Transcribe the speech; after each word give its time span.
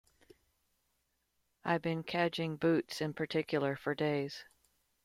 I've 1.63 1.83
been 1.83 2.01
cadging 2.03 2.57
boots— 2.59 3.01
in 3.01 3.13
particular— 3.13 3.75
for 3.83 3.93
days. 3.93 4.45